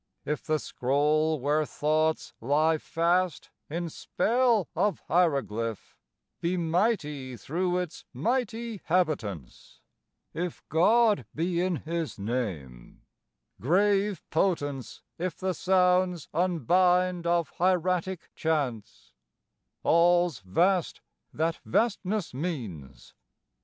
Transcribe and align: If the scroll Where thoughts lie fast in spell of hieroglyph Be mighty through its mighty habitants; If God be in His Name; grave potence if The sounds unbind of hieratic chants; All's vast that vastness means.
If 0.25 0.41
the 0.43 0.57
scroll 0.57 1.39
Where 1.39 1.63
thoughts 1.63 2.33
lie 2.41 2.79
fast 2.79 3.51
in 3.69 3.87
spell 3.89 4.67
of 4.75 5.03
hieroglyph 5.07 5.95
Be 6.41 6.57
mighty 6.57 7.37
through 7.37 7.77
its 7.77 8.03
mighty 8.11 8.81
habitants; 8.85 9.79
If 10.33 10.63
God 10.69 11.27
be 11.35 11.61
in 11.61 11.75
His 11.75 12.17
Name; 12.17 13.03
grave 13.59 14.23
potence 14.31 15.03
if 15.19 15.37
The 15.37 15.53
sounds 15.53 16.29
unbind 16.33 17.27
of 17.27 17.51
hieratic 17.59 18.31
chants; 18.33 19.13
All's 19.83 20.39
vast 20.39 21.01
that 21.31 21.59
vastness 21.63 22.33
means. 22.33 23.13